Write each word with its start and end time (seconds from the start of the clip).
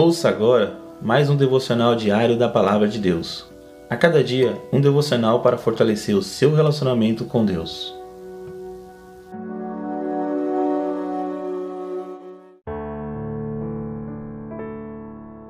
Ouça 0.00 0.28
agora 0.28 0.78
mais 1.02 1.28
um 1.28 1.34
devocional 1.34 1.96
diário 1.96 2.38
da 2.38 2.48
Palavra 2.48 2.86
de 2.86 3.00
Deus. 3.00 3.44
A 3.90 3.96
cada 3.96 4.22
dia, 4.22 4.56
um 4.72 4.80
devocional 4.80 5.42
para 5.42 5.58
fortalecer 5.58 6.14
o 6.14 6.22
seu 6.22 6.54
relacionamento 6.54 7.24
com 7.24 7.44
Deus. 7.44 7.92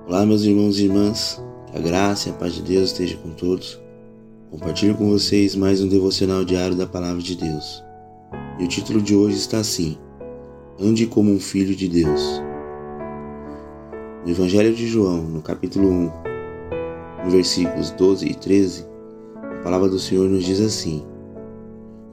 Olá, 0.06 0.24
meus 0.24 0.44
irmãos 0.44 0.78
e 0.78 0.84
irmãs, 0.86 1.44
que 1.66 1.76
a 1.76 1.80
graça 1.82 2.30
e 2.30 2.32
a 2.32 2.34
paz 2.34 2.54
de 2.54 2.62
Deus 2.62 2.92
esteja 2.92 3.18
com 3.18 3.28
todos. 3.28 3.78
Compartilho 4.50 4.94
com 4.94 5.10
vocês 5.10 5.54
mais 5.54 5.82
um 5.82 5.88
devocional 5.88 6.42
diário 6.42 6.74
da 6.74 6.86
Palavra 6.86 7.20
de 7.20 7.36
Deus. 7.36 7.84
E 8.58 8.64
o 8.64 8.68
título 8.68 9.02
de 9.02 9.14
hoje 9.14 9.36
está 9.36 9.58
assim: 9.58 9.98
Ande 10.80 11.04
como 11.04 11.30
um 11.30 11.38
filho 11.38 11.76
de 11.76 11.86
Deus. 11.86 12.47
No 14.28 14.34
Evangelho 14.34 14.74
de 14.74 14.86
João, 14.86 15.22
no 15.22 15.40
capítulo 15.40 15.88
1, 15.88 16.12
no 17.24 17.30
versículos 17.30 17.90
12 17.92 18.26
e 18.26 18.34
13, 18.34 18.84
a 19.34 19.62
palavra 19.62 19.88
do 19.88 19.98
Senhor 19.98 20.28
nos 20.28 20.44
diz 20.44 20.60
assim: 20.60 21.02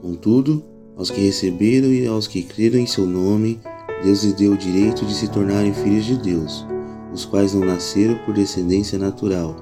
Contudo, 0.00 0.64
aos 0.96 1.10
que 1.10 1.20
receberam 1.20 1.88
e 1.88 2.06
aos 2.06 2.26
que 2.26 2.42
creram 2.42 2.78
em 2.78 2.86
seu 2.86 3.04
nome, 3.04 3.60
Deus 4.02 4.24
lhes 4.24 4.32
deu 4.32 4.52
o 4.52 4.56
direito 4.56 5.04
de 5.04 5.12
se 5.12 5.28
tornarem 5.28 5.74
filhos 5.74 6.06
de 6.06 6.16
Deus, 6.16 6.66
os 7.12 7.26
quais 7.26 7.52
não 7.52 7.66
nasceram 7.66 8.16
por 8.24 8.32
descendência 8.32 8.98
natural, 8.98 9.54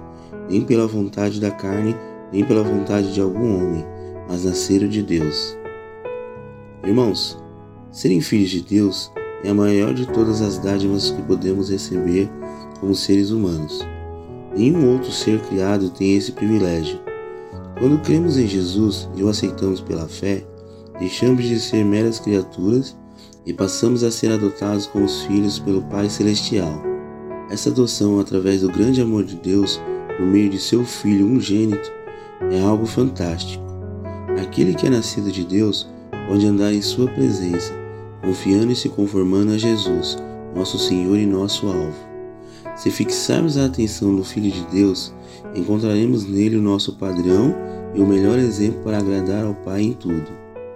nem 0.48 0.60
pela 0.60 0.86
vontade 0.86 1.40
da 1.40 1.50
carne, 1.50 1.96
nem 2.32 2.44
pela 2.44 2.62
vontade 2.62 3.12
de 3.12 3.20
algum 3.20 3.56
homem, 3.56 3.84
mas 4.28 4.44
nasceram 4.44 4.86
de 4.86 5.02
Deus. 5.02 5.58
Irmãos, 6.84 7.36
serem 7.90 8.20
filhos 8.20 8.50
de 8.50 8.60
Deus 8.60 9.10
é 9.44 9.50
a 9.50 9.54
maior 9.54 9.92
de 9.92 10.06
todas 10.06 10.40
as 10.40 10.58
dádivas 10.58 11.10
que 11.10 11.22
podemos 11.22 11.70
receber 11.70 12.30
como 12.80 12.94
seres 12.94 13.30
humanos. 13.30 13.86
Nenhum 14.56 14.92
outro 14.92 15.12
ser 15.12 15.38
criado 15.42 15.90
tem 15.90 16.16
esse 16.16 16.32
privilégio. 16.32 16.98
Quando 17.78 18.00
cremos 18.02 18.38
em 18.38 18.46
Jesus 18.46 19.08
e 19.14 19.22
o 19.22 19.28
aceitamos 19.28 19.82
pela 19.82 20.08
fé, 20.08 20.42
deixamos 20.98 21.44
de 21.44 21.60
ser 21.60 21.84
meras 21.84 22.18
criaturas 22.18 22.96
e 23.44 23.52
passamos 23.52 24.02
a 24.02 24.10
ser 24.10 24.32
adotados 24.32 24.86
como 24.86 25.06
filhos 25.06 25.58
pelo 25.58 25.82
Pai 25.82 26.08
Celestial. 26.08 26.82
Essa 27.50 27.68
adoção, 27.68 28.18
através 28.18 28.62
do 28.62 28.70
grande 28.70 29.02
amor 29.02 29.24
de 29.24 29.36
Deus, 29.36 29.78
por 30.16 30.24
meio 30.24 30.48
de 30.48 30.58
seu 30.58 30.84
Filho 30.84 31.26
ungênito, 31.26 31.92
é 32.50 32.60
algo 32.60 32.86
fantástico. 32.86 33.62
Aquele 34.40 34.74
que 34.74 34.86
é 34.86 34.90
nascido 34.90 35.30
de 35.30 35.44
Deus 35.44 35.86
pode 36.28 36.46
andar 36.46 36.72
em 36.72 36.80
Sua 36.80 37.06
presença 37.08 37.83
confiando 38.24 38.72
e 38.72 38.76
se 38.76 38.88
conformando 38.88 39.52
a 39.52 39.58
Jesus, 39.58 40.16
nosso 40.54 40.78
Senhor 40.78 41.18
e 41.18 41.26
nosso 41.26 41.66
alvo. 41.66 41.94
Se 42.76 42.90
fixarmos 42.90 43.56
a 43.56 43.66
atenção 43.66 44.10
no 44.10 44.24
Filho 44.24 44.50
de 44.50 44.64
Deus, 44.66 45.14
encontraremos 45.54 46.24
nele 46.24 46.56
o 46.56 46.62
nosso 46.62 46.94
padrão 46.94 47.54
e 47.94 48.00
o 48.00 48.06
melhor 48.06 48.38
exemplo 48.38 48.80
para 48.82 48.98
agradar 48.98 49.44
ao 49.44 49.54
Pai 49.54 49.82
em 49.82 49.92
tudo. 49.92 50.26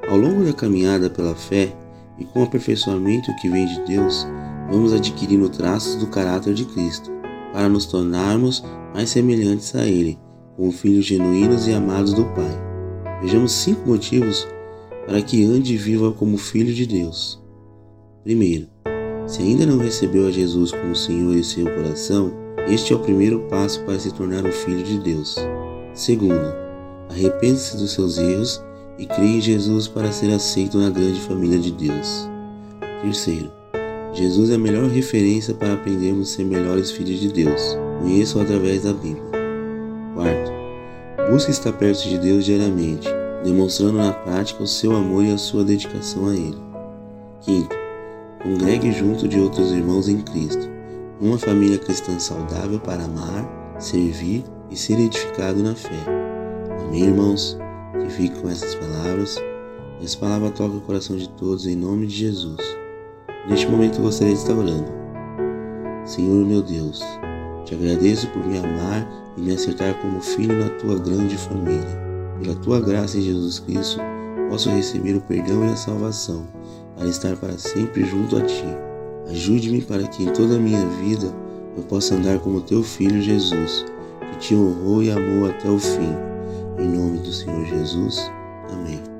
Ao 0.09 0.17
longo 0.17 0.45
da 0.45 0.53
caminhada 0.53 1.11
pela 1.11 1.35
fé 1.35 1.75
e 2.19 2.25
com 2.25 2.41
o 2.41 2.45
aperfeiçoamento 2.45 3.35
que 3.41 3.49
vem 3.49 3.67
de 3.67 3.81
Deus, 3.87 4.27
vamos 4.71 4.93
adquirindo 4.93 5.49
traços 5.49 5.97
do 5.97 6.07
caráter 6.07 6.55
de 6.55 6.65
Cristo, 6.67 7.11
para 7.53 7.69
nos 7.69 7.87
tornarmos 7.87 8.63
mais 8.95 9.11
semelhantes 9.11 9.75
a 9.75 9.85
Ele, 9.85 10.19
como 10.57 10.71
filhos 10.71 11.07
genuínos 11.07 11.67
e 11.67 11.73
amados 11.73 12.13
do 12.13 12.25
Pai. 12.27 12.69
Vejamos 13.23 13.53
cinco 13.53 13.89
motivos 13.89 14.47
para 15.09 15.23
que 15.23 15.43
ande 15.43 15.73
e 15.73 15.77
viva 15.79 16.13
como 16.13 16.37
filho 16.37 16.73
de 16.75 16.87
Deus. 16.87 17.43
Primeiro, 18.23 18.67
se 19.27 19.41
ainda 19.41 19.65
não 19.65 19.79
recebeu 19.79 20.29
a 20.29 20.31
Jesus 20.31 20.71
como 20.71 20.95
Senhor 20.95 21.35
em 21.35 21.43
seu 21.43 21.65
coração, 21.65 22.31
este 22.69 22.93
é 22.93 22.97
o 22.97 22.99
primeiro 22.99 23.41
passo 23.49 23.83
para 23.85 23.99
se 23.99 24.13
tornar 24.13 24.45
um 24.45 24.53
filho 24.53 24.83
de 24.83 24.99
Deus. 24.99 25.35
Segundo, 25.95 26.55
arrependa-se 27.09 27.79
dos 27.79 27.93
seus 27.93 28.19
erros 28.19 28.63
e 28.99 29.07
creia 29.07 29.39
em 29.39 29.41
Jesus 29.41 29.89
para 29.89 30.13
ser 30.13 30.31
aceito 30.31 30.77
na 30.77 30.91
grande 30.91 31.21
família 31.21 31.59
de 31.59 31.71
Deus. 31.71 32.29
Terceiro, 33.01 33.51
Jesus 34.13 34.51
é 34.51 34.57
a 34.57 34.59
melhor 34.59 34.91
referência 34.91 35.55
para 35.55 35.73
aprendermos 35.73 36.33
a 36.33 36.37
ser 36.37 36.45
melhores 36.45 36.91
filhos 36.91 37.19
de 37.19 37.33
Deus. 37.33 37.79
Conheça-o 38.03 38.43
através 38.43 38.83
da 38.83 38.93
Bíblia. 38.93 39.25
Quarto, 40.13 40.53
busque 41.31 41.51
estar 41.51 41.73
perto 41.73 42.07
de 42.07 42.19
Deus 42.19 42.45
diariamente 42.45 43.09
demonstrando 43.45 43.99
na 43.99 44.13
prática 44.13 44.63
o 44.63 44.67
seu 44.67 44.95
amor 44.95 45.25
e 45.25 45.33
a 45.33 45.39
sua 45.39 45.65
dedicação 45.65 46.29
a 46.29 46.35
Ele. 46.35 46.59
Quinto, 47.41 47.77
congregue 48.43 48.93
junto 48.93 49.29
de 49.29 49.39
outros 49.39 49.73
irmãos 49.73 50.09
em 50.09 50.21
Cristo, 50.21 50.69
uma 51.21 51.39
família 51.39 51.79
cristã 51.79 52.19
saudável 52.19 52.81
para 52.81 53.05
amar, 53.05 53.77
servir 53.79 54.45
e 54.71 54.77
ser 54.77 54.99
edificado 54.99 55.63
na 55.63 55.75
fé. 55.75 56.05
Amém, 56.87 57.05
irmãos? 57.05 57.57
Que 58.01 58.11
fique 58.11 58.41
com 58.41 58.49
essas 58.49 58.75
palavras. 58.75 59.37
Essa 60.03 60.19
palavra 60.19 60.51
toca 60.51 60.77
o 60.77 60.81
coração 60.81 61.17
de 61.17 61.29
todos 61.31 61.67
em 61.67 61.77
nome 61.77 62.07
de 62.07 62.15
Jesus. 62.15 62.61
Neste 63.49 63.67
momento 63.67 64.01
gostaria 64.01 64.35
de 64.35 64.41
estar 64.41 64.55
orando. 64.55 64.93
Senhor 66.05 66.47
meu 66.47 66.63
Deus, 66.63 67.01
te 67.65 67.75
agradeço 67.75 68.29
por 68.29 68.47
me 68.47 68.59
amar 68.59 69.07
e 69.37 69.41
me 69.41 69.53
acertar 69.53 69.95
como 70.01 70.21
filho 70.21 70.59
na 70.59 70.71
tua 70.71 70.99
grande 70.99 71.37
família. 71.37 72.08
Pela 72.41 72.55
tua 72.57 72.81
graça 72.81 73.19
em 73.19 73.23
Jesus 73.23 73.59
Cristo, 73.59 74.01
posso 74.49 74.71
receber 74.71 75.15
o 75.15 75.21
perdão 75.21 75.65
e 75.65 75.73
a 75.73 75.77
salvação, 75.77 76.47
para 76.97 77.09
estar 77.09 77.37
para 77.37 77.59
sempre 77.59 78.05
junto 78.05 78.37
a 78.37 78.43
ti. 78.43 78.65
Ajude-me 79.31 79.83
para 79.83 80.07
que 80.09 80.25
em 80.25 80.33
toda 80.33 80.57
a 80.57 80.59
minha 80.59 80.85
vida 81.03 81.33
eu 81.77 81.83
possa 81.85 82.15
andar 82.15 82.39
como 82.39 82.61
teu 82.61 82.83
filho 82.83 83.21
Jesus, 83.21 83.85
que 84.33 84.39
te 84.39 84.55
honrou 84.55 85.03
e 85.03 85.11
amou 85.11 85.49
até 85.49 85.69
o 85.69 85.79
fim. 85.79 86.15
Em 86.79 86.89
nome 86.89 87.19
do 87.19 87.33
Senhor 87.33 87.65
Jesus. 87.67 88.31
Amém. 88.71 89.18